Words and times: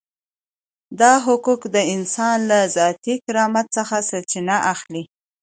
دا 0.99 1.13
حقوق 1.25 1.61
د 1.75 1.77
انسان 1.95 2.37
له 2.51 2.59
ذاتي 2.77 3.15
کرامت 3.25 3.67
څخه 3.77 3.95
سرچینه 4.09 4.57
اخلي. 4.73 5.03